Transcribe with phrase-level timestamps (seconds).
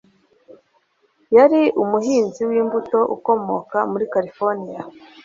[1.35, 4.81] Yari umuhinzi wimbuto ukomoka muri Californiya.